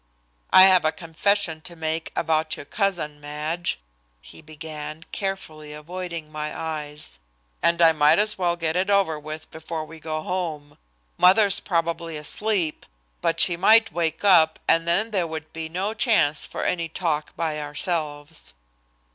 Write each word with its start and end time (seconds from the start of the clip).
"I 0.51 0.63
have 0.63 0.83
a 0.83 0.91
confession 0.91 1.61
to 1.61 1.75
make 1.75 2.11
about 2.15 2.55
your 2.57 2.65
cousin, 2.65 3.21
Madge," 3.21 3.79
he 4.19 4.41
began, 4.41 5.03
carefully 5.11 5.73
avoiding 5.73 6.31
my 6.31 6.59
eyes, 6.59 7.19
"and 7.61 7.79
I 7.83 7.91
might 7.91 8.17
as 8.17 8.35
well 8.35 8.55
get 8.55 8.75
it 8.75 8.89
over 8.89 9.19
with 9.19 9.51
before 9.51 9.85
we 9.85 9.99
go 9.99 10.23
home. 10.23 10.79
Mother's 11.19 11.59
probably 11.59 12.17
asleep, 12.17 12.87
but 13.21 13.39
she 13.39 13.55
might 13.55 13.91
wake 13.91 14.23
up, 14.23 14.57
and 14.67 14.87
then 14.87 15.11
there 15.11 15.27
would 15.27 15.53
be 15.53 15.69
no 15.69 15.93
chance 15.93 16.47
for 16.47 16.63
any 16.65 16.89
talk 16.89 17.35
by 17.35 17.59
ourselves." 17.61 18.55